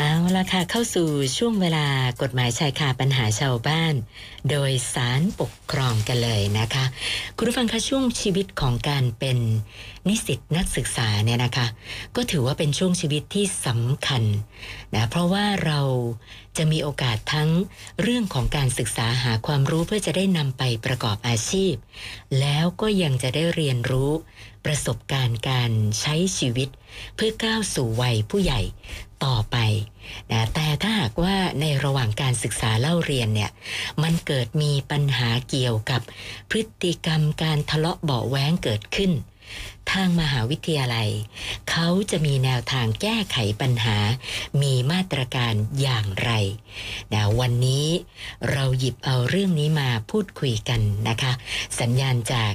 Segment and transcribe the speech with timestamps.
[0.00, 1.86] เอาละค่ะเข้าสู่ช่วงเวลา
[2.22, 3.94] กฎหมายชายคาปัญหาชาวบ้าน
[4.50, 6.84] โดยสารปกครองกันเลยนะคะ
[7.36, 9.38] คุณผู้ฟังคะช่วงชีวิตของการเป็น
[10.08, 11.66] นิสิตนักศึกษาเนี่ยนะคะ
[12.16, 14.22] ก็ถือว่าเป็นช่วงชีวิตที่สำคัญ
[14.94, 15.80] นะเพราะว่าเรา
[16.56, 17.50] จะมีโอกาสทั้ง
[18.02, 21.74] เรื่องของการศึกษาหาความรู้เพื่อจะได้นำไปประกอบอาชีพ
[22.40, 24.12] แล้วก็ยังจะได้เรียนรู้
[24.64, 25.70] ประสบการณ์การ
[26.00, 26.68] ใช้ชีวิต
[27.14, 28.60] เพื่อก้าวสู่วัยผู้ใหญ่
[29.24, 29.56] ต่อไป
[30.30, 33.50] นะแต่ถ้าหากว่าในระหว่างการศึกษาเล่าเรียนเนี่ย
[34.02, 36.00] มันเกิดมีปัญหาเกี่ยวกับ
[36.50, 39.12] พฤติกรรมการทะเลาะเบาแว้งเกิดขึ้น
[39.92, 41.10] ทางมหาวิทยาลัย
[41.70, 43.96] เขาจะมีแนวทางแก้ไขปัญหา
[44.62, 46.30] มีมาตรการอย่างไร
[47.12, 47.86] นะวันนี้
[48.50, 51.32] เราหยิบเอาเรื่องนี้มาพูดคุยกันนะคะ
[51.80, 52.52] สัญญาณจาก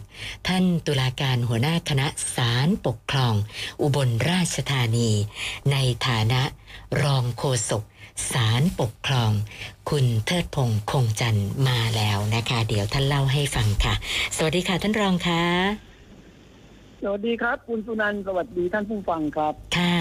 [0.48, 3.34] ท่านตุลาการหัวหน้าคณะศาลปกครอง
[3.82, 5.10] อุบลราชธานี
[5.72, 6.42] ในฐานะ
[7.02, 7.84] รองโฆษก
[8.32, 9.32] ศาลปกครอง
[9.90, 13.94] คุณเทิดพงษ์คงจันทร์มาแล้วนะคะ เดี๋ยวท่านเล่าให้ฟังค่ะ
[14.36, 15.93] สวัสดีค่ะท่านรองคะ
[17.04, 19.98] สวัสดีครับ คุณสุนันท์สวัสดีท่านผู้ฟังครับค่ะ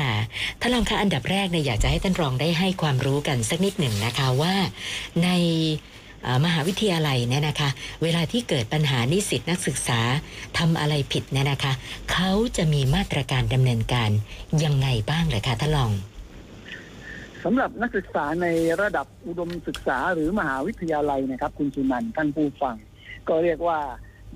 [0.60, 4.54] ท่านรองคะอันดับแรกเนี่ยอยากจะให้ท่านรองได้ให้ความรู้กันสักนิดหนึ่งนะคะว่า
[5.24, 5.28] ใน
[6.22, 7.70] เอ่อมหาวิทยาลัยเนี่ยนะคะ
[8.02, 10.00] เวลาที่เกิดปัญหานิสิตนักศึกษา
[10.58, 11.72] ทำอะไรผิดเนี่ยนะคะ
[12.12, 14.10] เขาจะมีมาตรการดำเนินการ
[14.64, 15.90] ยังไงบ้างเลยคะท่านรอง
[17.44, 18.46] สำหรับนักศึกษาใน
[18.80, 22.76] ระดับอุดมศึกษาหรือมหาวิทยาลัยนะครับ คุณสุนันท์ท่านผู้ฟัง
[23.28, 23.80] ก็เรียกว่า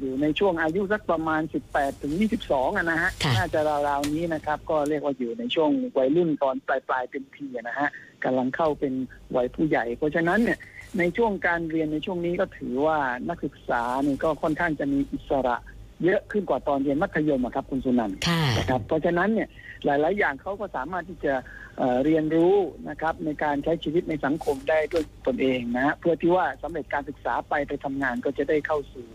[0.00, 2.12] อยู่ในช่วงอายุสักประมาณ 18 ถึง
[2.46, 7.88] 22อะนะฮะ ค่ะ น่าจะราวๆนี้นะครับ ก็เรียกว่าอยู่ในช่วงวัยรุ่นตอนปลายปลายๆเป็นทีอะนะฮะ
[8.24, 8.94] กำลังเข้าเป็น
[9.36, 10.58] วัยผู้ใหญ่ เพราะฉะนั้นเนี่ย
[10.98, 15.56] ในช่วงการเรียนในช่วงนี้ก็ถือว่านักศึกษาเนี่ยก็ค่อนข้างจะมีอิสระ
[16.04, 19.48] เยอะขึ้นกว่าตอนเรียนมัธยมอะครับคุณสุนันท์ ค่ะ นะครับเพราะฉะนั้นเนี่ย
[19.84, 21.34] หลาย ๆ อย่างเขาก็สามารถที่จะ
[21.78, 22.54] เอ่อเรียนรู้
[22.88, 29.06] นะครับในการใช้ชีวิตในสังคมได้ด้วยตนเองนะฮะเพื่อที่ว่าสำเร็จการศึกษาไปไปทำงานก็จะได้เข้าสู่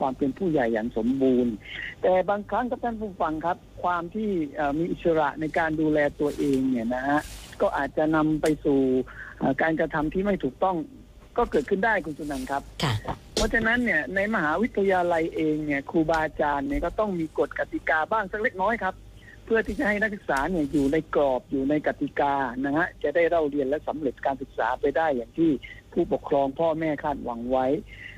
[0.00, 1.52] ความเป็นผู้ใหญ่อย่างสมบูรณ์
[2.02, 7.20] แต่บางครั้งครับท่านผู้ฟังครับ ความที่เอ่อมีอิสระในการดูแลตัวเองเนี่ยนะฮะ
[7.60, 8.80] ก็อาจจะนำไปสู่
[9.38, 10.76] เอ่อการกระทำที่ไม่ถูกต้อง
[11.36, 12.94] ก็เกิดขึ้นได้คุณสุนันท์ครับค่ะ
[13.34, 18.94] เพราะฉะนั้นเนี่ยในมหาวิทยาลัยเองเนี่ยครูบาอาจารย์เนี่ยก็ต้องมีกฎกติกาบ้างสักเล็กน้อยครับ
[19.46, 22.34] เพื่อที่จะให้นักศึกษาเนี่ยอยู่ในกรอบอยู่ในกติกา
[22.64, 25.50] นะฮะจะได้เล่าเรียนและสำเร็จการศึกษาไปได้อย่างที่
[25.92, 27.66] ผู้ปกครองพ่อแม่คาดหวังไว้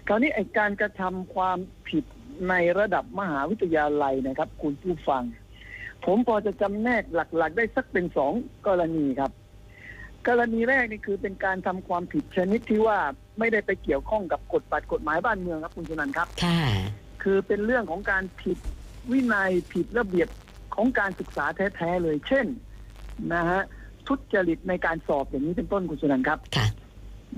[0.07, 2.05] คราวนี้ไอการกระทำความผิด
[2.49, 5.23] ในระดับมหาวิทยาลัยนะครับ คุณผู้ฟัง
[6.05, 8.33] ผมพอจะจำแนกหลัก ๆ ได้สักเป็นสอง
[8.67, 9.33] กรณีครับ
[10.29, 12.99] กรณีแรกนี่คือเป็นการทำความผิดชนิดที่ว่า
[13.39, 16.61] ไม่ได้ไปเกี่ยวข้องกับกฎบัตรกฎหมายบ้านเมืองครับคุณชนันท์ครับค่ะ
[17.23, 18.59] คือเป็นเรื่องของการผิด
[19.11, 20.29] วินัยผิดระเบียบ
[20.79, 21.45] ของการศึกษา
[21.77, 22.47] แท้ๆเลย เช่น
[23.35, 23.61] นะฮะ
[24.09, 26.67] ทุจริตในการสอบอย่างนี้เป็นต้นคุณสุนันท์ครับค่ะ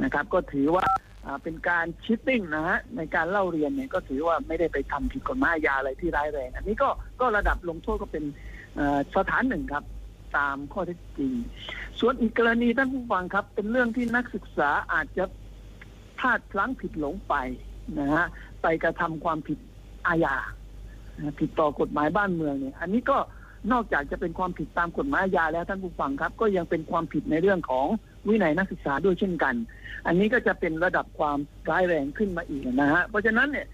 [0.02, 0.84] นะครับ ก็ถือว่า
[1.26, 6.88] อ่าเป็นการ cheating นะฮะในการเล่าเรียนเนี่ยก็ถือว่าไม่ได้ไปทำผิดกฎหมายอาญาอะไรที่ร้ายแรง อันนี้ก็
[7.20, 8.24] ก็ระดับลงโทษก็เป็น
[8.74, 9.84] เอ่อสถานหนึ่งครับ
[10.36, 11.32] ตามข้อเท็จจริง
[12.00, 15.24] ส่วนอีกกรณีท่านผู้ฟังครับ เป็นเรื่องที่นักศึกษาอาจจะ
[16.18, 17.34] พลาดพลั้งผิดหลงไป
[17.98, 18.24] นะฮะ
[18.62, 19.58] ไปกระทำความผิด
[20.08, 20.59] อาญานะ
[21.40, 23.18] ผิดต่อกฎหมายบ้านเมืองเนี่ย อันนี้ก็
[23.72, 27.86] นอกจากจะเป็นความผิดตามกฎหมายอาญาแล้วท่านผู้ฟังครับ ก็ยังเป็นความผิดในเรื่องของ
[28.28, 29.54] วินัยนักศึกษาด้วยเช่นกัน
[30.06, 31.38] อันนี้ก็จะเป็นระดับความ
[31.70, 33.66] ร้ายแรงขึ้นมาอีกนะฮะเพราะฉะนั้นเนี่ย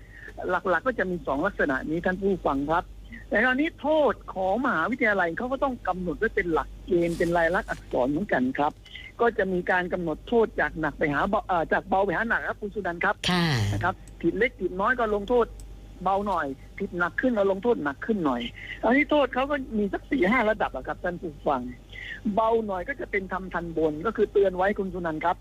[0.50, 2.84] หลักๆก็จะมีสองลักษณะนี้ท่านผู้ฟังครับ
[3.28, 8.72] แต่คราวนี้โทษของมหาวิทยาลัยเขาก็ต้องกำหนดไว้เป็นหลักเกณฑ์เป็นลายลักษณ์อักษรเหมือนกันครับ
[9.20, 15.46] ก็จะมีการกำหนดโทษจากหนักไปหาเบาเอ่อจากเบาไปหาหนักครับคุณสุนันท์ครับค่ะนะครับผิดเล็กผิดน้อยก็ลงโทษ
[16.02, 16.46] เบาหน่อย
[16.78, 18.42] ผิดหนักขึ้นก็ลงโทษหนักขึ้นหน่อย
[18.84, 21.62] อันนี้โทษเขาก็มีสักสี่ห้าระดับอะครับท่านผู้ฟัง
[22.34, 25.36] เบาหน่อยก็จะเป็นทำทันบนก็คือเตือนไว้คุณสุนันท์ครับ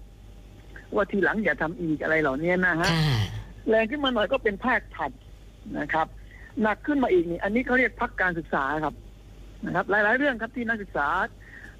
[0.96, 3.20] ว่าทีหลังอย่าทำอีกอะไรเหล่านี้นะฮะค่ะ
[3.70, 5.12] แรงขึ้นมาหน่อยก็เป็นภาคถัด
[5.80, 6.08] นะครับ
[6.62, 8.96] หนักขึ้นมาอีกนี่อันนี้เขาเรียกพักการศึกษาครับ
[9.66, 11.08] นะครับ หลาย ๆ เรื่องครับที่นักศึกษา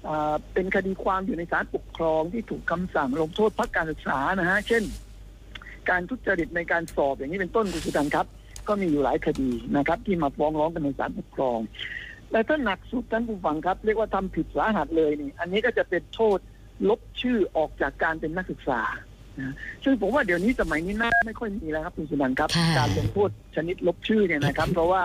[0.08, 4.82] อ่าเป็นคดีความอยู่ในศาลปกครองที่ถูกคำสั่งลงโทษพักการศึกษานะฮะเช่น
[5.90, 8.26] การทุจริตในการสอบอย่างนี้เป็นต้นคุณสุดันครับ
[8.68, 11.58] ก็มีอยู่หลายคดีนะครับ ที่มาฟ้องร้องกันในศาลปกครอง
[12.30, 16.38] แต่ถ้าหนักสุดท่านผู้ฟังครับ เรียกว่าทำผิดสาหัสเลยนี่ อันนี้ก็จะเป็นโทษ
[16.88, 18.80] ลบชื่อออกจากการเป็นนักศึกษา
[19.40, 19.54] นะ
[19.84, 25.02] ซึ่งผมว่าเดี๋ยวนี้สมัยนี้น่าไม่ค่อยมีแล้วครับคุณสุนันท์ครับค่ะการลงโทษชนิดลบชื่อเนี่ยนะครับ เพราะว่า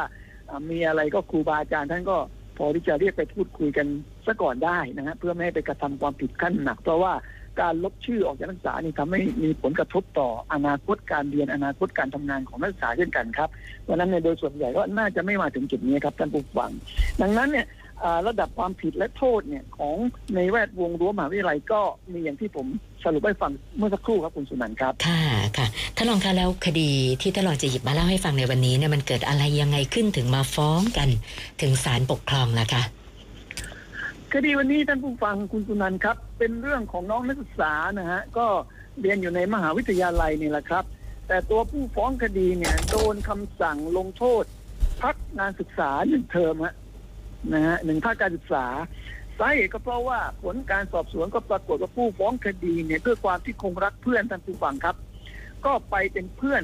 [0.50, 2.18] อ่ามีอะไรก็ครูบาอาจารย์ท่านก็
[2.58, 3.88] พอที่จะเรียกไปพูดคุยกัน
[4.28, 7.14] ซะก่อนได้นะฮะเพื่อไม่ให้ไปกระทำความผิดขั้นหนัก เพราะว่า
[7.60, 13.50] การลบชื่อออกจากนักศึกษานี่ทำให้มีผลกระทบต่ออนาคตการเรียนอนาคตการทำงานของนักศึกษาเช่นกันครับ
[13.84, 16.72] เพราะนั้นในโดยส่วนใหญ่ก็น่าจะไม่มาถึงจุดนี้ครับท่านผู้ฟัง
[17.22, 17.68] ดังนั้นเนี่ย
[18.28, 19.96] ระดับความผิดและโทษเนี่ยของ
[20.36, 21.82] ในแวดวงรั้วมหาวิทยาลัยก็
[22.12, 22.68] มีอย่างที่ผม
[23.04, 25.22] สรุปให้ฟังเมื่อสักครู่ครับคุณสุนันท์ครับค่ะ
[25.58, 26.90] ค่ะท่านรองคะแล้วคดี
[27.22, 31.10] ที่ท่านรองจะหยิบมาเล่าให้ฟังในวันนี้เนี่ยมันเกิดอะไรยังไงขึ้นถึงมาฟ้องกัน
[31.62, 32.84] ถึงศาลปกครองล่ะคะ
[34.36, 38.48] คดีวันนี้ท่านผู้ฟังคุณสุนันครับ เป็นเรื่องของน้องนักศึกษานะฮะก็
[39.02, 40.84] เรียนอยู่ในมหาวิทยาลัยนี่แหละครับ
[41.28, 44.44] แต่ตัวผู้ฟ้องคดีเนี่ยโดนคำสั่งลงโทษ
[45.02, 46.76] พักงานศึกษาหนึ่งเทอมฮะ
[47.54, 48.66] นะฮะหนึ่งภาคการศึกษา
[49.40, 54.96] สาเหตุก็เพราะว่าผลการสอบสวนก็ปรากฏว่าผู้ฟ้องคดีเนี่ยด้วยความที่คงรักเพื่อนท่านผู้ฟังครับ
[55.66, 56.64] ก็ไปเป็นเพื่อน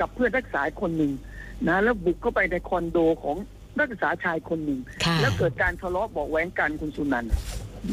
[0.00, 1.12] กับเพื่อนนักศึกษาคนหนึ่ง
[1.68, 3.36] นะแล้วบุกเข้าไปในคอนโดของ
[3.78, 7.32] นักศึกษาชายคนหนึ่งค่ะแล้วเกิดการทะเลาะเบาะแว้งกันคุณสุนันท์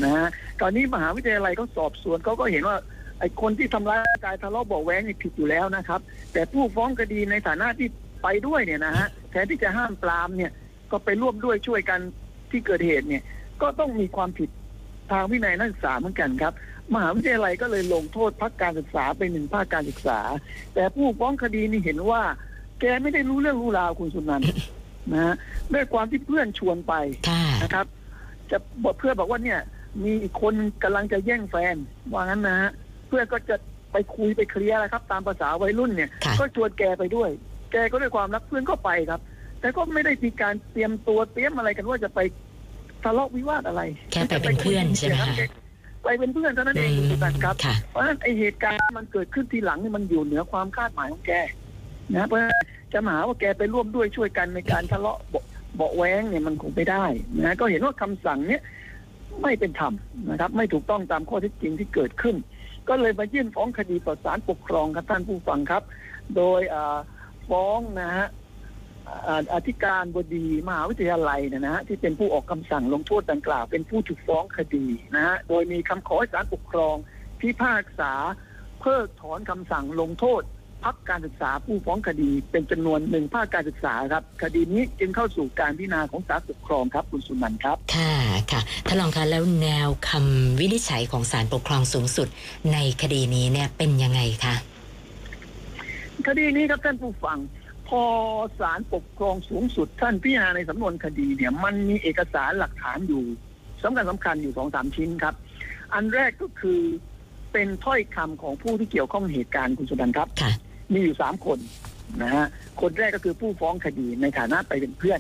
[0.04, 0.28] นะฮะ
[0.62, 2.78] ตอนนี้มหาวิทยาลัยเขาสอบสวนเขาก็เห็นว่า
[3.20, 6.00] ไอ้คนที่ทำร้ายร่างกายทะเลาะเบาะแว้งนี่ผิดอยู่แล้วนะครับ
[6.34, 7.88] แต่ผู้ฟ้องคดีในฐานะที่
[8.24, 10.52] ไปด้วยเนี่ยนะฮะแทนที่จะห้ามปรามเนี่ย
[10.92, 12.00] ก็ไปร่วมด้วยช่วยกัน
[12.52, 13.24] ที่เกิดเหตุเนี่ย
[13.62, 14.50] ก็ต้องมีความผิด
[15.12, 16.54] ทางวินัยนักศึกษาเหมือนกันครับ
[16.94, 20.20] มหาวิทยาลัยก็เลยลงโทษพักการศึกษาไปหนึ่งภาคการศึกษา
[20.74, 22.22] แต่ผู้ฟ้องคดีนี่เห็นว่า
[22.80, 24.48] แกไม่ได้รู้เรื่องรู้ราวคุณสุนันท์
[25.12, 25.34] นะฮะ
[25.74, 26.94] ด้วยความที่เพื่อนชวนไป
[27.30, 27.86] ค่ะนะครับ
[28.52, 29.60] จะบอกเพื่อนบอกว่าเนี่ย
[30.04, 30.54] มีอีกคน
[30.84, 31.76] กำลังจะแย่งแฟน
[32.12, 32.72] ว่างั้นนะฮะ
[33.08, 33.56] เพื่อนก็จะ
[33.92, 37.30] ไปคุยไปเคลียร์นะครับ ตามภาษาวัยรุ่นเนี่ย ค่ะ ก็ชวนแกไปด้วย
[37.72, 39.22] แกก็ด้วยความรักเพื่อนก็ไปครับ
[39.60, 42.20] แต่ก็ไม่ได้มีการเตรียมตัวเตรียมอะไรกันว่าจะไป
[43.04, 45.36] ทะเลาะวิวาทอะไรแค่ไปเป็นเพื่อนใช่ไหมคะ
[46.04, 51.32] ไปเป็นเพื่อนเท่านั้นเองคุณสุนันท์ครับ ค่ะ เพราะฉะนั้นไอเหตุการณ์ที่มันเกิดขึ้นทีหลังนี่มันอยู่เหนือความคาดหมายของแก
[52.16, 52.56] นะเพราะฉะนั้น
[52.94, 55.45] จะมาหาว่าแกไปร่วมด้วยช่วยกันในการทะเลาะเบาะ
[55.75, 57.06] เบาะแว้งเนี่ยมันคงไม่ได้
[57.38, 58.62] นะก็เห็นว่าคำสั่งเนี้ย
[59.42, 59.94] ไม่เป็นธรรม
[60.30, 62.36] นะครับ ไม่ถูกต้องตามข้อเท็จจริงที่เกิดขึ้น
[62.90, 65.84] ก็เลยมายื่นฟ้องคดีต่อศาลปกครองครับท่านผู้ฟังครับ
[66.36, 66.98] โดยอ่า
[67.50, 68.28] ฟ้องนะฮะ
[69.28, 74.86] อ่าอธิการบดีมหาวิทยาลัยเนยนะฮะที่เป็นผู้ออกคำสั่งลงโทษดังกล่าว เป็นผู้ถูกฟ้องคดี
[75.16, 76.96] นะฮะโดยมีคำขอให้ศาลปกครอง
[77.42, 78.13] พิพากษา
[78.80, 80.42] เพิกถอนคำสั่งลงโทษ
[80.84, 88.14] พักการศึกษาผู้ฟ้องคดีเป็นจำนวนหนึ่งภาคการศึกษาครับ คดีนี้จึงเข้าสู่การพิจารณาของศาลปกครองครับคุณสุนันท์ครับ ค่ะ
[88.52, 92.28] ค่ะท่านรองคะแล้วแนวคำวินิจฉัยของศาลปกครองสูงสุด
[92.74, 94.56] ในคดีนี้เนี่ยเป็นยังไงคะ
[96.28, 97.38] คดีนี้ครับท่านผู้ฟัง
[97.88, 98.02] พอ
[98.60, 103.24] ศาลปกครองสูงสุด ท่านพิจารณาในสำนวนคดีเนี่ย มันมีเอกสารหลักฐานอยู่
[103.84, 105.36] สำคัญสำคัญอยู่สองสามชิ้นครับ
[105.94, 106.82] อันแรกก็คือ
[107.52, 110.52] เป็นถ้อยคำของผู้ที่เกี่ยวข้องเหตุการณ์คุณสุนันท์ครับค่ะ
[110.94, 111.60] มีอยู่สามคน
[112.24, 112.45] นะฮะ
[112.81, 115.19] คนแรกก็คือผู้ฟ้องคดีในฐานะไปเป็นเพื่อน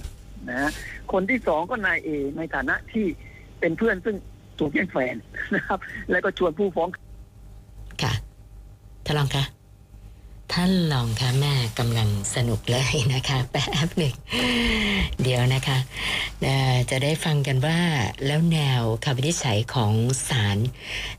[0.49, 0.69] นะฮะ
[1.11, 3.05] คนที่สองก็นายเอในฐานะที่
[3.59, 4.15] เป็นเพื่อนซึ่ง
[4.59, 5.15] ถูกแย่งแฟน
[5.55, 5.79] นะครับ
[6.11, 6.89] แล้วก็ชวนผู้ฟ้อง
[8.01, 8.13] ค่ะ
[9.05, 9.43] ท่านรองคะ
[10.53, 14.13] ท่านรองคะแม่กำลังสนุกเลยนะคะแป๊บหนึ่ง
[15.23, 15.77] เดี๋ยวนะคะ
[16.89, 17.79] จะได้ฟังกันว่า
[18.25, 19.93] แล้วแนวคำวินิจฉัยของ
[20.29, 20.57] ศาล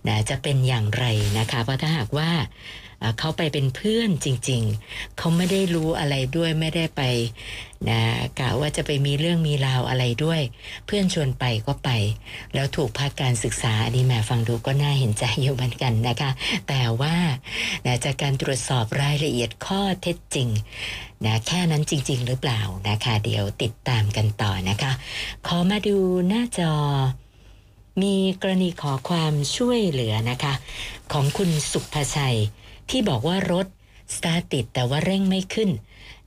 [0.06, 1.04] นะจะเป็นอย่างไร
[1.38, 2.30] นะคะ เพราะถ้าหากว่า
[3.18, 7.02] เขาไปเป็นเพื่อนจริง ๆ เขาไม่ได้รู้อะไรด้วยไม่ได้ไป
[7.88, 8.00] นะ
[8.38, 10.40] กะว่าจะไปมีเรื่องมีราวอะไรด้วย
[10.86, 11.90] เพื่อนชวนไปก็ไป
[12.54, 16.30] แล้วถูกพักการศึกษาอันนี้แหม่ฟังดูก็น่าเห็นใจอยู่เหมือนกันนะคะ
[16.68, 17.16] แต่ว่า
[17.86, 20.48] นะจากการตรวจสอบรายละเอียดข้อเท็จจริง
[21.24, 24.92] นะแค่นั้นจริง ๆ หรือเปล่านะคะ เดี๋ยวติดตามกันต่อนะคะ
[25.46, 25.96] ขอมาดู
[26.28, 26.74] หน้าจอ
[28.02, 30.54] มีกรณีขอความช่วยเหลือนะคะ
[31.12, 32.38] ของคุณสุภชัย
[32.90, 33.66] ที่บอกว่ารถ
[34.16, 35.70] สตาร์ทติดแต่ว่าเร่งไม่ขึ้น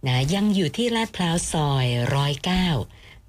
[0.07, 1.85] นะยังอยู่ที่ลาดพร้าวซอย
[2.15, 2.67] ร้อยเก้า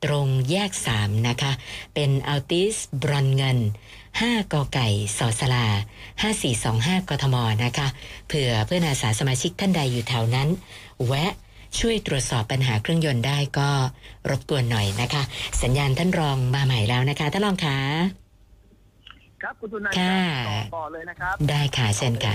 [0.05, 1.53] ตรงแยกสามนะคะ
[1.95, 3.59] เป็นอัลติสบรอนเงิน
[4.11, 5.67] 5กอไก่สอสลา
[6.33, 7.89] 5425 กทมนะคะ
[8.27, 10.49] เผื่อเพื่อนอาสาสมาชิกท่านใดอยู่แถวนั้น
[11.07, 11.33] แวะ
[11.79, 13.71] ช่วยตรวจสอบปัญหาเครื่องยนต์ได้ก็
[14.31, 15.23] รบกวนหน่อยนะคะ
[15.63, 17.79] สัญญาณท่านรองมาใหม่แล้วนะคะ ท่านรองคะ
[19.43, 20.19] ครับ คุณสุนันท์ค่ะ
[20.49, 22.35] ต่อต่อเลยนะครับ ได้ค่ะเช่นค่ะ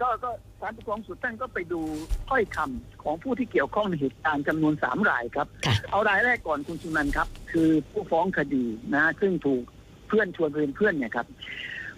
[0.00, 1.80] ก็ก็ศาลปกครองสูงสุดท่านก็ไปดู
[2.28, 9.62] ถ้อยคำของผู้ที่เกี่ยวข้องในเหตุการณ์จำนวนสามรายครับค่ะเอารายแรกก่อนคุณสุนันท์ครับ คือผู้ฟ้องคดีนะซึ่งถูก
[10.08, 11.26] เพื่อนชวนไปเป็นเพื่อนเนี่ยครับ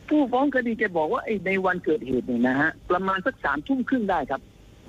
[0.08, 4.40] ผู้ฟ้องคดีแกบอกว่าไอ้ในวันเกิดเหตุเนี่ยนะฮะประมาณสักสามทุ่มครึ่งได้ครับ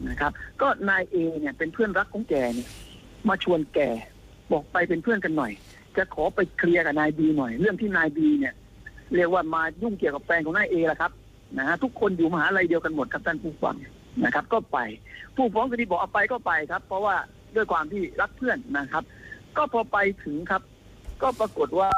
[0.09, 2.69] นะครับ ก็นายเอเนี่ยเป็นเพื่อนรักของแกเนี่ย
[3.29, 3.79] มาชวนแก
[4.51, 5.51] บอกไปเป็นเพื่อนกันหน่อย
[5.97, 8.53] จะขอไปเคลียร์กับนายบีหน่อย เรื่องที่นายบีเนี่ย
[9.15, 11.11] เรียกว่ามายุ่งเกี่ยวกับแฟนของนายเอละครับ
[11.57, 13.75] นะฮะทุกคนอยู่มหาลัยเดียวกันหมดครับท่านผู้ฟัง
[14.25, 14.77] นะครับ ก็ไป
[15.35, 17.15] ผู้ฟ้องคดีบอกเอาไปก็ไปครับ เพราะว่า
[17.55, 19.03] ด้วยความที่รักเพื่อนนะครับ
[19.57, 20.61] ก็พอไปถึงครับ
[21.21, 21.89] ก็ปรากฏว่า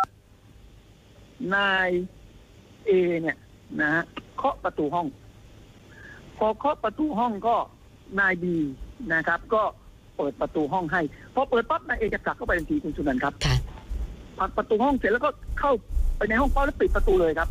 [1.55, 1.89] นาย
[2.85, 2.91] เอ
[3.21, 3.37] เนี่ย
[3.81, 4.03] นะฮะ
[4.37, 5.07] เคาะประตูห้อง
[6.37, 7.55] พอเคาะประตูห้องก็
[8.19, 8.55] นายบี
[9.13, 9.63] นะครับ ก็
[10.17, 11.01] เปิดประตูห้องให้
[11.35, 13.55] พอเปิดปั๊บนายเอจะผลักเข้าไปทันทีคุณสุนันท์ครับค่ะ
[14.39, 15.29] ผลักประตูห้องเสร็จแล้วก็
[15.59, 15.71] เข้า
[16.17, 17.49] ไปในห้องปั๊บแล้วปิดประตูเลยครับ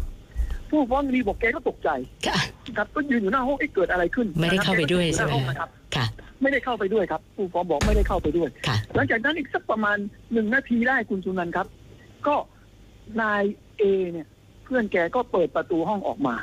[0.71, 1.91] ผู้ฟ้องคดีบอกแกก็ตกใจ
[2.27, 2.39] ค่ะ
[2.77, 6.07] ครับก็ยืนอยู่หน้าห้องเอ๊ะเกิดอะไรขึ้นไม่ได้เข้าไปด้วยนะครับใช่ไหมแกก็อยู่น้าห้องนะครับ ค่ะ
[6.43, 9.97] ไม่ได้เข้าไปด้วยครับผู้ฟ้องบอกไม่ได้เข้าไปด้วย ค่ะ หลังจากนั้นอีกสักประมาณ
[10.33, 11.67] หนึ่งนาทีได้คุณสุนันท์ครับ
[12.27, 12.35] ก็
[13.21, 13.43] นาย
[13.79, 14.27] เอเนี่ย
[14.65, 16.35] เพื่อนแกก็เปิดประตูห้องออกมา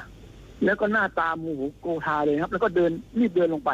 [0.65, 3.72] แล้วก็หน้าตาโมโหโกธาเลยครับ แล้วก็เดินรีบเดินลงไป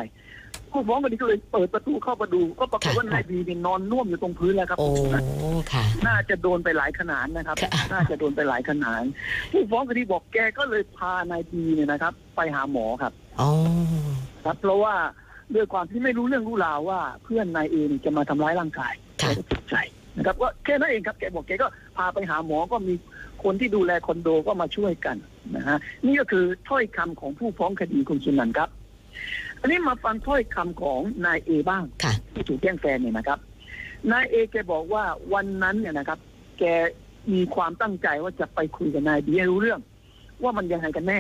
[0.74, 5.30] ผู้ฟ้องคดีก็เลยเปิดประตูเข้ามาดู ก็ปรากฏว่านายบีเนี่ยนอนน่วมอยู่ตรงพื้นแล้วครับ โอ้คุณสุนันท์
[5.74, 9.02] ค่ะ น่าจะโดนไปหลายขนาดนะครับ ค่ะ น่าจะโดนไปหลายขนาด
[9.52, 13.50] ผู้ฟ้องคดีบอกแกก็เลยพานายบีเนี่ยนะครับ ไปหาหมอครับ อ๋อ
[14.46, 14.96] ครับ เพราะว่า
[15.56, 19.76] ด้วยความที่ไม่รู้เรื่องรู้ราวว่า เพื่อนนายเอเนี่ยจะมาทำร้ายร่างกายแกค่ะ ก็ตกใจ
[20.18, 22.94] นะครับก็แค่นั้นเองครับแกบอกแกก็พาไปหาหมอก็มี
[23.44, 25.18] คนที่ดูแลคอนโดก็มาช่วยกัน
[25.56, 28.70] นะฮะนี่ก็คือถ้อยคำของผู้ฟ้องคดีคุณสุนันท์ครับ
[29.64, 33.40] อันนี้มาฟังถ้อยคำของนายเอบ้างค่ะที่ถูกแจ้งแฟนเนี่ยนะครับ
[34.12, 35.04] นายเอแกบอกว่า
[35.34, 36.20] วันนั้นเนี่ยนะครับ
[36.60, 36.64] แก
[37.34, 39.80] มีความตั้งใจว่าจะไปคุยกับนายบีให้รู้เรื่อง
[40.44, 41.20] ว่ามันยังไงกันแน่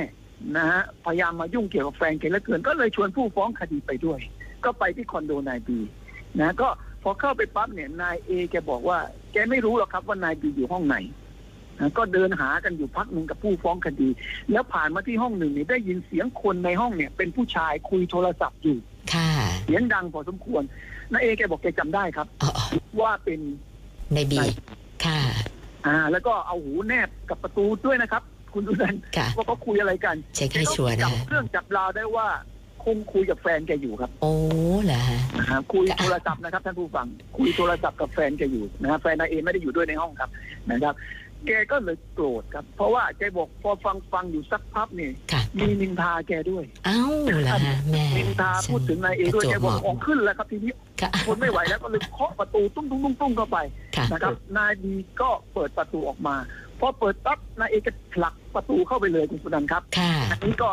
[0.58, 4.20] นะฮะพยายามมายุ่งเกี่ยวกับแฟนแกเหลือเกิน ก็เลยชวนผู้ฟ้องคดีไปด้วย
[4.64, 5.80] ก็ไปที่คอนโดนายบี
[6.40, 6.70] นะก็
[7.04, 8.98] พอเข้าไปปั๊บเนี่ยนายเอแกบอกว่า
[9.32, 11.23] แกไม่รู้หรอกครับว่านายบีอยู่ห้องไหนนะ
[11.98, 14.10] ก็เดินหากันอยู่พักหนึ่งกับผู้ฟ้องคดี
[14.52, 18.78] แล้วผ่านมาที่ห้องหนึ่งเนี่ยได้ยินเสียงคนในห้องเนี่ย เป็นผู้ชายคุยโทรศัพท์อยู่
[19.14, 19.30] ค่ะ
[19.66, 20.64] เสียงดังพอสมควร
[21.12, 22.66] นายเอแกบอกแกจำได้ครับอ๋ออ๋อ
[23.02, 23.40] ว่าเป็น
[24.14, 24.40] ในบี
[25.06, 25.20] ค่ะ
[25.88, 28.24] อ่า แล้วก็เอาหูแนบกับประตูด้วยนะครับ
[28.54, 32.28] คุณดูนันค่ะว่าเขาคุยอะไรกันเช็คให้ชัวร์จันะบเครื่องจับราวได้ว่า
[32.84, 34.34] คงคุยกับแฟนแกอยู่ครับ โอ้
[34.86, 40.30] เหรอฮะนะฮะคุยค่ะโทรศัพท์นะครับท่านผู้ฟัง คุยโทรศัพท์กับแฟนแกอยู่นะฮะแฟนนายเอไม่ได้อยู่ด้วยในห้องครับ
[40.72, 40.94] นะครับ
[41.48, 53.58] แกก็เลยโกรธครับ เพราะว่าแกบอกพอฟังฟังอยู่สักพักนี่ค่ะ มีนินทาแกด้วยเอ้าเหรอฮะแม่นินทาพูดถึงนายเอด้วยประแกจวบอกเหขอมาะงขึ้นแล้วครับทีนี้ค่ะ ทนไม่ไหวแล้วก็เลยเคาะประตูตุ้งตุ้งตุ้งตุ้งเข้าไป
[53.96, 56.36] ค่ะนะครับ นายบีก็เปิดประตูออกมา
[56.80, 60.70] พอเปิดปั๊บนายเอก็ผลักประตูเข้าไปเลยคุณสุนันท์ครับ ค่ะ อันนี้ก็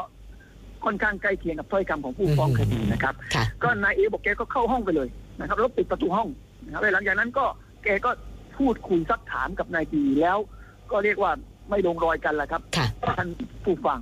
[0.84, 5.08] ค่อนข้างใกล้เคียงกับถ้อยคำของผู้ฟ้องคดีนะครับ ค่ะ ก็นายเอบอกแกก็เข้าห้องไปเลย
[5.40, 6.28] นะครับแล้วปิดประตูห้อง
[6.64, 7.44] นะครับแล้วหลังจากนั้นก็
[7.84, 8.10] แกก็
[8.58, 10.38] พูดคุยซักถามกับนายบีแล้ว
[10.92, 11.32] ก็เรียกว่า
[11.70, 12.86] ไม่ลงรอยกันแหละครับค่ะ
[13.18, 13.28] ท่าน
[13.64, 14.00] ผู้ฟัง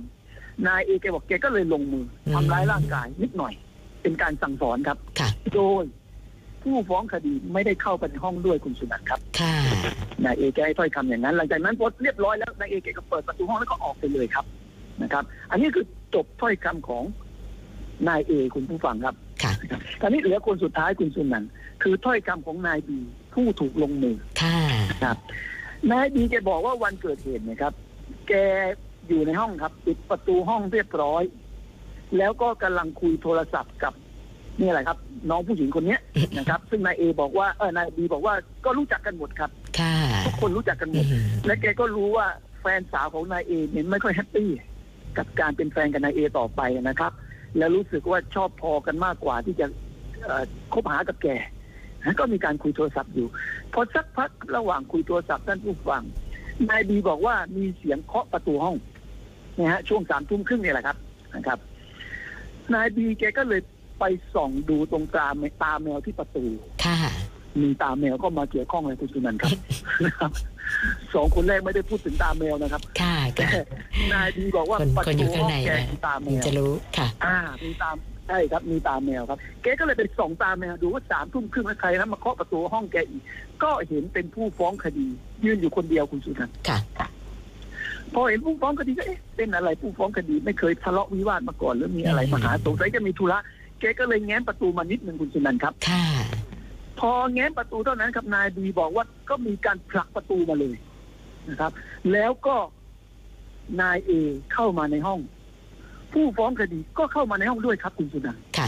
[0.67, 3.53] นายเอแกบอกแกก็เลยลงมืออืมทำร้ายร่างกายนิดหน่อย
[4.01, 5.83] เป็นการสั่งสอนครับ ค่ะ โดย
[6.63, 9.55] ผู้ฟ้องคดีไม่ได้เข้าไปในห้องด้วยคุณสุนันท์ครับ ค่ะ
[10.25, 14.45] นายเอแกให้ถ้อยคำอย่างนั้น หลังจากนั้นพอเรียบร้อยแล้วนายเอแกก็เปิดประตูห้องแล้วก็ออกไปเลยครับ
[15.01, 17.03] นะครับ อันนี้คือจบถ้อยคำของ
[18.07, 19.51] นายเอคุณผู้ฟังครับค่ะ
[20.01, 21.49] ตอนนี้เหลือคนสุดท้ายคุณสุนันท์
[21.83, 22.99] คือถ้อยคำของนายบี
[23.33, 24.57] ผู้ถูกลงมือ ค่ะ
[25.03, 25.17] ครับ
[25.91, 27.73] นายบีแกบอกว่าวันเกิดเหตุเนะครับ
[28.27, 28.33] แก
[29.07, 31.23] อยู่ในห้องครับปิดประตูห้องเรียบร้อย
[32.17, 33.93] แล้วก็กำลังคุยโทรศัพท์กับ
[34.61, 34.97] นี่แหละครับ
[35.29, 35.99] น้องผู้หญิงคนเนี้ย
[36.37, 38.33] นะครับ ซึ่งนายเอบอกว่าเออนายบีบอกว่า
[38.65, 39.95] ก็รู้จักกันหมดครับค่ะ
[40.25, 42.27] ทุกคนรู้จักกันหมอืดมและแกก็รู้ว่า
[42.61, 44.49] แฟนสาวของนายเอเนี่ยไม่ค่อย happy
[45.17, 47.11] กับการเป็นแฟนกับนายเอต่อไปนะครับ
[47.57, 49.65] และรู้สึกว่าชอบพอกันมากกว่าที่จะ
[50.25, 50.43] เอ่อ
[50.73, 51.49] คบหากับแกนะ
[52.19, 53.27] ก็มีการคุยโทรศัพท์อยู่
[53.73, 56.03] พอสักพักระหว่างคุยโทรศัพท์ท่านผู้ฟัง
[56.69, 58.75] นายบีบอกว่ามีเสียงเคาะประตูห้อง
[59.57, 60.97] นะฮะช่วงสามทุ่มครึ่งเนี่ยแหละครับ
[61.35, 61.59] นะครับ
[62.73, 63.61] นายบีแกก็เลย
[63.99, 64.03] ไป
[64.35, 65.27] ส่องดูตรงตา
[65.63, 66.45] ตาแมวที่ประตู
[66.85, 66.97] ค่ะ
[67.61, 69.51] มีตาแมวก็มาเกี่ยวข้องเลยคุณสุนันท์ครับ
[70.05, 70.31] นะครับ
[71.15, 73.65] สองคนแรกไม่ได้พูดถึงตาแมวนะครับ ค่ะแต่ค่ะ
[74.13, 77.95] นายบีบอกว่าคนประคนอตูยู่ข้างห้องในแกนะมีตาแมถึงวจะรู้ค่ะ อ่า มีตาม
[78.29, 83.23] ใช่ครับมีตาแมวครับแกก็เลยไปส่องตาแมวดูว่าสามทุ่มครึ่งแล้วใครนะมาเคาะประตูห้องแกอีก
[83.63, 85.07] ก็เห็นเป็นผู้ฟ้องคดี
[85.43, 86.79] ยืนอยู่คนเดียวคุณสุนันท์ค่ะ
[88.13, 93.39] พอเห็นผู้ฟ้องคดีก็เอ๊ะเป็นอะไรผู้ฟ้องคดีไม่เคยทะเลาะวิวาทมาก่อนหรือมีอะไรอืมมาหาสงสัยจะมีธุระ
[93.79, 96.05] แกก็เลยแง้มประตูมานิดหนึ่งคุณสุนันท์ครับค่ะ
[96.99, 100.75] พอแง้มประตูเท่านั้นครับนายบีบอกว่าก็มีการผลักประตูมาเลย
[101.49, 101.71] นะครับ
[102.11, 102.55] แล้วก็
[103.81, 104.11] นายเอ
[104.53, 105.19] เข้ามาในห้อง
[106.13, 108.67] ผู้ฟ้องคดีก็เข้ามาในห้องด้วยครับคุณสุนันท์ค่ะ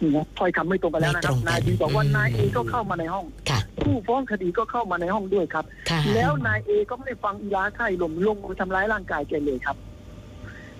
[0.00, 9.76] นี่นะถ้อยคำไม่ตรงกันแล้วนะครับไม่ตรงกันนายบีบอกว่าอืมนายเอก็เข้ามาในห้องค่ะผู้ฟ้องคดีก็เข้ามาในห้องด้วยครับค่ะแล้วนายเอก็ไม่ได้ฟังอีลาไข่ลมลงมือทำร้ายร่างกายแกเลยครับ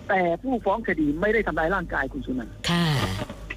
[0.08, 2.84] แต่ผู้ฟ้องคดีไม่ได้ทำร้ายร่างกายคุณสุนันท์ค่ะ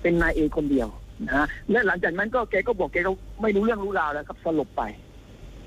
[0.02, 0.88] เป็นนายเอคนเดียว
[1.26, 4.84] นะฮะและหลังจากนั้นก็แกก็บอกแกก็ไม่รู้เรื่องรู้ราวแล้วครับสลบไป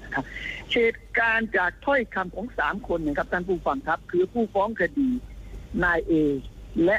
[0.02, 0.24] นะครับ
[0.72, 5.08] เหตุการณ์จากถ้อยคำของสามคนเนะครับท่านผู้ฟังครับ คือผู้ฟ้องคดี
[5.82, 6.12] นายเอ
[6.84, 6.96] และ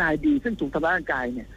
[0.00, 1.48] นายดีซึ่งถูกทำร้ายร่างกายเนี่ย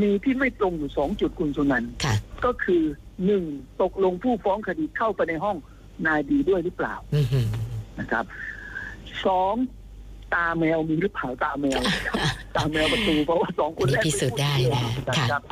[0.00, 2.82] มีที่ไม่ตรงอยู่สองจุดคุณสุนันท์ค่ะ ก็คือ
[3.26, 3.44] หนึ่ง
[3.82, 5.56] ตกลงผู้ฟ้องคดีเข้าไปในห้อง
[6.06, 7.46] นายดีด้วยหรือเปล่าอือหือ
[8.00, 8.24] นะครับ
[9.26, 9.54] สอง
[10.34, 11.80] ตาแมวมีหรือเปล่าตาแมว
[12.56, 14.82] ตาแมวประตูเพราะว่าสองคนแรกนี่พิสูจน์ได้นะ
[15.18, 15.42] ค่ะ ครับ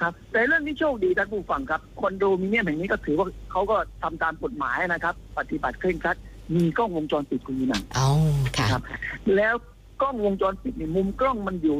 [0.00, 6.16] ครับ แต่เรื่องนี้โชคดีท่านผู้ฟังครับคอนโดมิเนียมแห่งนี้ก็ถือว่าเขาก็ทำตามกฎหมายนะครับ ปฏิบัติเคร่งครัด
[6.54, 8.10] มีกล้องวงจรปิดคุณยีนันเอา
[8.56, 8.82] ค่ะ ครับ
[9.36, 9.54] แล้ว
[10.02, 11.76] กล้องวงจรปิดเนี่ยมุมกล้องมันอยู่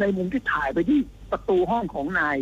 [0.00, 0.98] ในมุมที่ถ่ายไปที่
[1.30, 2.36] ประตูห้องของนาย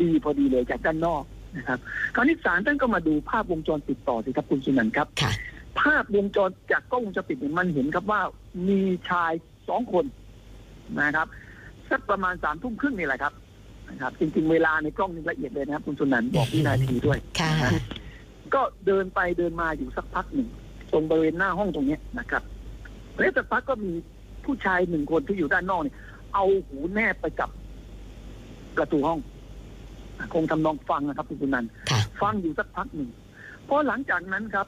[0.00, 1.22] ดีพอดีเลยจากด้านนอก
[1.56, 1.78] นะครับ
[2.14, 5.32] คราวนี้ศาลท่านก็มาดูภาพวงจรปิดต่อสิครับคุณสุนันท์ครับ ค่ะ
[5.80, 8.20] ภาพวงจรจากกล้องวงจรปิดเนี่ยมันเห็นครับว่า
[8.68, 9.32] มีชาย
[9.68, 10.04] สองคน
[11.00, 11.26] นะครับ
[11.90, 13.32] สักประมาณสามทุ่มครึ่งนี่แหละครับ
[13.88, 17.82] นะครับจริงๆเวลาในกล้องนี่ละเอียดเลยนะครับ คุณสุนันท์บอกวินาทีด้วยค่ะนะ
[18.54, 20.48] ก็เดินไปเดินมาอยู่สักพักหนึ่ง
[20.92, 22.42] ตรงบริเวณหน้าห้องตรงเนี้ยนะครับ
[23.18, 23.92] แล้วสักพักก็มี
[24.44, 25.96] ผู้ชายหนึ่งคนที่อยู่ด้านนอกเนี่ย
[26.34, 27.50] เอาหูแนบไปกับ
[28.76, 29.20] ประตูห้อง
[30.34, 33.08] คงทำนองฟังนะครับคุณสุนันท์ค่ะฟังอยู่สักพักหนึ่ง
[33.68, 34.66] พอหลังจากนั้นครับ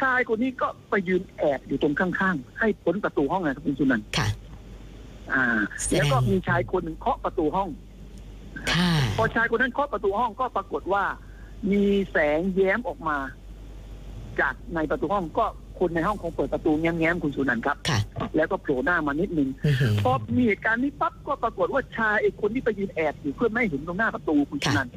[0.00, 4.28] ชายคนนี้ก็ไปยืนแอบอยู่ตรงข้างๆ ให้พ้นประตูห้องนะครับคุณสุนันท์ค่ะ
[5.32, 5.44] อ่า
[5.80, 7.68] แสดงแล้วก็มีชายคนหนึ่งเคาะประตูห้อง
[8.72, 11.04] ค่ะพอชายคนนั้นเคาะประตูห้องก็ปรากฏว่า
[11.72, 13.18] มีแสงแย้มออกมา
[14.40, 15.46] จากในประตูห้องก็
[15.78, 17.98] คนในห้องคงเปิดประตูแง้มๆคุณสุนันท์ครับ ค่ะ
[18.36, 24.92] แล้วก็โผล่หน้ามานิดนึงอื้อหือพอมีเหตุการณ์นี้ปั๊บก็ปรากฏว่าชายไอ้คนที่ไปยืนแอบอยู่เพื่อไม่ให้เห็นตรงหน้าประตูคุณสุนันท์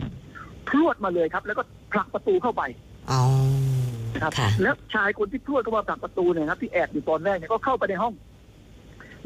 [0.70, 2.64] พรวดมาเลยครับ แล้วก็ผลักประตูเข้าไป
[3.10, 3.24] เอา
[4.22, 8.14] ครับค่ะ แล้วชายคนที่พรวดเข้ามาผลักประตูเนี่ยครับที่แอบอยู่ตอนแรกเนี่ยก็เข้าไปในห้อง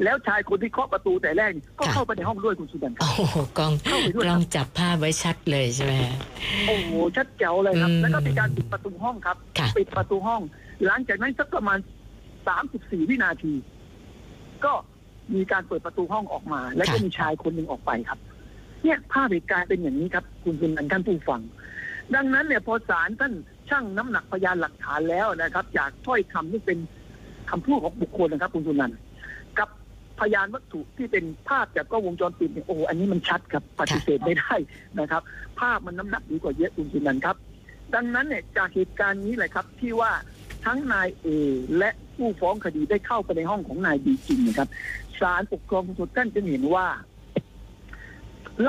[0.04, 5.94] แล้วชายคนที่เคาะประตูแต่แรกเนี่ยก็ค่ะ เข้าไปในห้องด้วยคุณสุนันท์คโอ้รับ โหกล้องเข้าไปด้วยกล้องจับภาพไว้ชัดเลยใช่ไหม
[6.68, 10.42] โอ้โหชัดเจ๋วเลยครับ อืมแล้วก็มีการปิดประตูห้องครับ ค่ะ ปิดประตูห้อง
[10.86, 11.78] หลังจากนั้นสักประมาณ
[12.48, 13.54] สามสิบสี่วินาที
[14.66, 14.74] ก็
[15.36, 18.20] มีการเปิดประตูห้องออกมา แล้วก็มีชายคนหนึ่งออกไปครับ
[18.84, 21.42] เนี่ยภาพเหตุการณ์เป็นอย่างนี้ครับ คุณคุณนันท่านผู้ฟัง
[22.16, 23.34] ดังนั้นเนี่ยพอศาลท่าน
[23.70, 26.78] ชั่งน้ำหนักพยานหลักฐานแล้วนะครับ จากถ้อยคำที่เป็น
[27.50, 29.07] คำพูดของบุคคลนะครับ คุณสุนันท์กับ
[30.20, 34.56] พยานวัตถุที่เป็นภาพจากกล้องวงจรปิดเนี่ยโอ้โหอันนี้มันชัดครับปฏิเสธไม่ได้
[35.00, 35.22] นะครับ
[35.60, 37.36] ภาพมันน้ำหนักดีกว่าเยอะคุณสุนันท์ครับ
[37.96, 40.12] ดังนั้นเนี่ยจากเหตุการณ์นี้แหละครับที่ว่า
[40.66, 41.28] ทั้งนายเอ
[41.78, 44.70] และผู้ฟ้องคดีได้เข้าไปในห้องของนายบีจริงนะครับ
[45.20, 46.88] ศาลปกครองสูงสุดท่านจึงเห็นว่า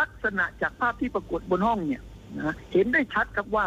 [0.01, 2.03] ลักษณะจากภาพที่ปรากฏบนห้องเนี่ย
[2.37, 3.67] นะเห็นได้ชัดครับว่า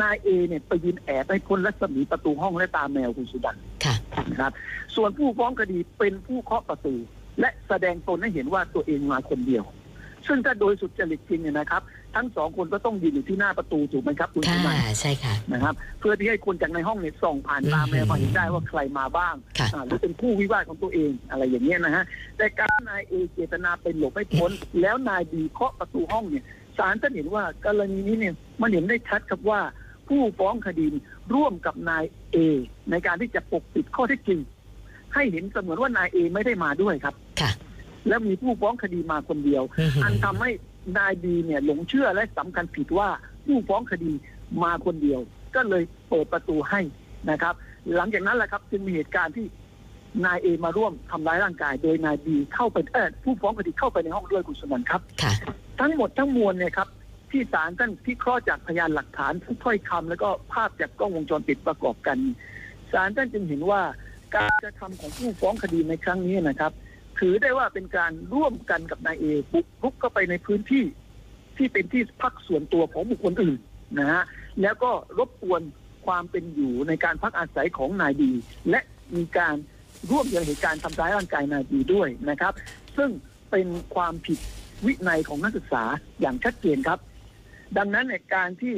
[0.00, 3.94] นายเอเนี่ยไปยืนแอบให้พ้นรัศมีประตูห้องและตามแมวคุณสุดันค่ะ
[4.30, 4.52] นะครับ
[4.96, 6.94] ส่วนผู้ฟ้องคดีเป็นผู้เคาะประตู
[7.40, 9.64] และแสดงตนให้เห็นว่าตัวเองมาคนเดียว
[10.28, 11.82] ซึ่งถ้าโดยสุดจริตจริงเนี่ยนะครับ
[12.16, 22.04] ทั้งสองคนก็ต้องยืนอยู่ที่หน้าประตูถูกไหมครับคุณค่ะสุนันใช่ค่ะนะครับ เพื่อที่ให้คนจากในห้องเนี่ยส่องผ่านตาแมวมาเห็นได้ว่าใครมาบ้างค่ะอ่าหรือเป็นคู่วิวาทของตัวเองอะไรอย่างเงี้ยนะฮะ
[22.36, 26.44] แต่การนายเอเจตนาเป็นหลบไม่พ้น แล้วนายบีเคาะประตูห้องเนี่ย
[26.78, 29.60] ศาลท่านเห็นว่ากรณีนี้เนี่ยมันเห็นได้ชัดครับว่า
[30.08, 30.86] ผู้ฟ้องคดี
[31.34, 32.36] ร่วมกับนายเอ
[32.90, 34.40] ในการที่จะปกปิดข้อเท็จจริง
[35.14, 37.50] ให้เห็นเสมือนว่านายเอไม่ได้มาด้วยครับ ค่ะ
[38.08, 40.50] แล้วมีผู้ฟ้องคดีมาคนเดียวอื้อหืออันทำให้
[40.98, 43.08] นายบีเนี่ยหลงเชื่อและสำคัญผิดว่า
[43.46, 44.12] ผู้ฟ้องคดี
[44.62, 45.20] มาคนเดียว
[45.54, 46.80] ก็เลยเปิดประตูให้
[47.30, 47.54] นะครับ
[47.96, 49.46] หลังจากนั้นแหละครับจึงมีเหตุการณ์ที่
[50.24, 55.32] นายเอมาร่วมทำร้ายร่างกาย โดยนายบีเข้าไปเออผู้ฟ้องคดีเข้าไปในห้องด้วยคุณสมบัติครับค่ะ
[55.80, 56.88] ทั้งหมดทั้งมวลเนี่ยครับ
[57.30, 62.18] ที่ศาลท่านพิเคราะห์จากพยานหลักฐานทุกถ้อยคำแล้วก็ภาพจากกล้องวงจรปิดประกอบกัน
[62.92, 63.80] ศาลท่านจึงเห็นว่า
[64.34, 66.72] การกระทำของผู้ฟ้องคดีในครั้งนี้นะครับ
[67.22, 70.84] ถือได้ว่าเป็นการร่วมกันกับนายเอบุกรุกเข้าไปในพื้นที่
[71.56, 73.60] ที่เป็นที่พักส่วนตัวของบุคคลอื่น
[73.98, 74.22] นะฮะ
[74.62, 75.62] แล้วก็รบกวน
[76.06, 78.32] ความเป็นอยู่ในการพักอาศัยของนายดี
[78.70, 78.80] และ
[79.16, 79.56] มีการ
[80.10, 82.52] ร่วมยังเหตุการณ์ทำร้ายร่างกายนายดีด้วยนะครับ
[82.96, 83.10] ซึ่ง
[83.50, 84.38] เป็นความผิด
[84.86, 85.84] วินัยของนักศึกษา
[86.20, 86.98] อย่างชัดเจนครับ
[87.78, 88.74] ดังนั้นในการที่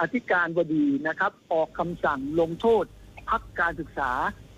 [0.00, 2.84] อธิการบดีนะครับ ออกคำสั่งลงโทษ
[3.30, 4.10] พักการศึกษา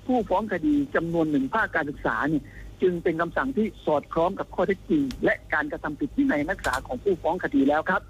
[0.06, 2.44] ผู้ฟ้องคดีจำนวนหนึ่งภาคการศึกษาเนี่ย
[2.82, 8.02] จึงเป็นคำสั่งที่สอดคล้องกับข้อเท็จจริง และการกระทำผิดวินัยนักศึกษาของผู้ฟ้องคดีแล้วครับ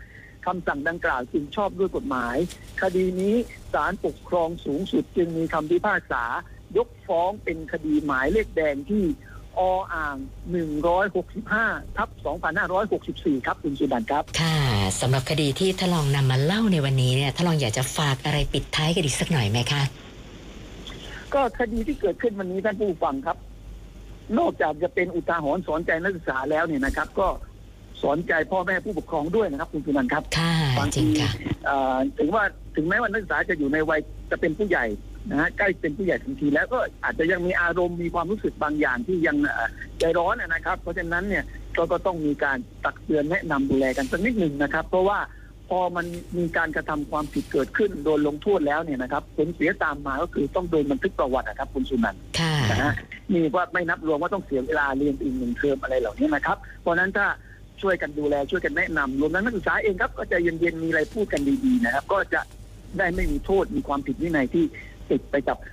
[0.47, 2.37] คำสั่งดังกล่าวจึงชอบด้วยกฎหมาย
[2.83, 3.35] คดีนี้
[3.73, 6.25] ศาลปกครองสูงสุดจึงมีคำพิพากษา
[6.77, 9.05] ยกฟ้องเป็นคดีหมายเลขแดงที่
[9.59, 9.61] อ
[9.95, 10.17] อ่าง
[11.07, 12.09] 165 ทับ
[12.79, 14.59] 2564 ครับ คุณสุดันครับ ค่ะ
[15.01, 19.83] สำหรับคดีที่ทดลองนำมาเล่าในวันนี้เนี่ยทดลองอยากจะฝากอะไรปิดท้ายกันอีกสักหน่อยไหมคะ
[21.35, 23.37] ก็คดีที่เกิดขึ้นวันนี้ท่านผู้ฟังครับ
[24.39, 27.29] นอกจากจะเป็นอุทาหรณ์สอนใจนักศึกษาแล้วเนี่ยนะครับ ก็
[28.03, 31.31] สอนใจพ่อแม่ผู้ปกครองด้วยนะครับ คุณสุนันท์ครับค่ะบางจริทีงค่ะ
[31.67, 32.45] เอ่อถึงว่า
[32.77, 34.85] ถึงแม้ว่านักศึกษาจะอยู่ในวัยจะเป็นผู้ใหญ่
[35.31, 41.45] นะฮะใกล้เป็นผู้ใหญ่ทันทีแล้วก็อาจจะยังมีอารมณ์มีความรู้สึกบางอย่างที่ยังเอ่อใจร้อนนะครับ เพราะฉะนั้นเนี่ย
[41.77, 45.19] ก็ก็ต้องมีการตักเตือนแนะนำดูแลกันสักนิดหนึ่งนะครับ เพราะว่า
[45.71, 46.07] พอมัน
[46.39, 52.93] มีการกระทำความผิดเกิดขึ้นโดนลงโทษแล้วเนี่ยนะครับผลเสียตามมาก็คือต้องโดนบันทึกประวัตินะครับคุณสุนันท์ค่ะนะฮะ
[53.33, 57.27] นี่ว่าไม่นับรวมว่าต้องเสียเวลาเรียนอีกหนึ่งเทอมอะไรเหล่านี้นะครับ เพราะฉะนั้นถ้า
[57.83, 62.41] ช่วยกันดูแลช่วยกันแนะนำรวมทั้งนักศึกษาเองครับก็จะเย็นๆมีอะไรพูดกันดีๆนะครับ ก็จะ
[62.99, 64.65] ได้ไม่มีโทษมีความผิดวินัยที่
[65.11, 65.69] ติดไปกับเอ่อ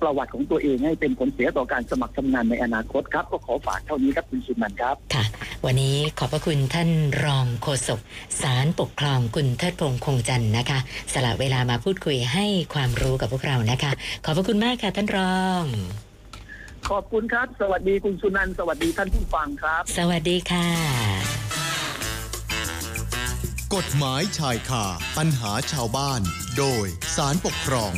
[0.00, 5.24] ประวัติของตัวเองให้เป็นผลเสียต่อการสมัครทำงานในอนาคตครับ ก็ขอฝากเท่านี้ครับคุณสุนันท์ครับค่ะ
[5.64, 6.90] วันนี้ขอบพระคุณท่าน
[7.24, 8.00] รองโฆษก
[8.42, 10.78] สารปกครองคุณเทิดพงษ์คงจันทร์นะคะ
[11.12, 13.92] สละเวลามาพูดคุยให้ความรู้กับพวกเรานะคะ
[14.24, 15.64] ขอบพระคุณมากค่ะท่านรอง
[16.90, 20.68] ขอบคุณครับ สวัสดีคุณสุนันท์สวัสดีท่านผู้ฟังครับ สวัสดีค่ะ
[23.74, 24.84] กฎหมายชายคา
[25.18, 26.20] ปัญหาชาวบ้าน
[26.58, 27.92] โดยสารปกครอง